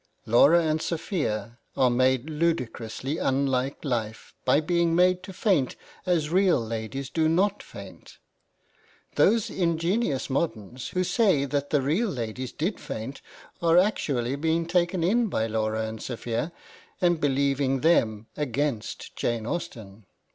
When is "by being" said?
4.45-4.95